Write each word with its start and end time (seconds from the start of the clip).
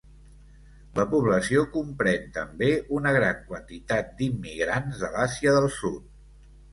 La 0.99 1.03
població 1.09 1.65
comprèn 1.75 2.25
també 2.37 2.69
una 2.99 3.11
gran 3.17 3.43
quantitat 3.49 4.09
d'immigrants 4.23 5.03
de 5.03 5.11
l'Àsia 5.17 5.55
del 5.59 5.69
Sud. 5.77 6.09